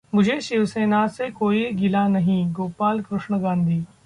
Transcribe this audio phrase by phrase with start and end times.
[0.13, 3.83] मुझे शिवसेना से कोई गिला नहीं: गोपाल कृष्ण गांधी